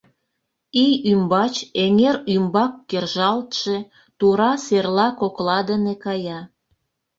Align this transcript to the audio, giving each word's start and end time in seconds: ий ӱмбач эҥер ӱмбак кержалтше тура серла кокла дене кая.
ий 0.83 0.93
ӱмбач 1.11 1.55
эҥер 1.83 2.15
ӱмбак 2.35 2.73
кержалтше 2.89 3.75
тура 4.17 4.51
серла 4.65 5.07
кокла 5.19 5.59
дене 5.69 5.93
кая. 6.03 6.39